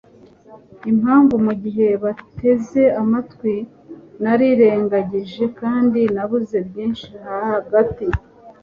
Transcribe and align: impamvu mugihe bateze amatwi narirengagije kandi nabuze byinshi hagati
impamvu 0.91 1.35
mugihe 1.45 1.87
bateze 2.03 2.83
amatwi 3.01 3.53
narirengagije 4.23 5.43
kandi 5.59 6.01
nabuze 6.15 6.57
byinshi 6.67 7.09
hagati 7.57 8.05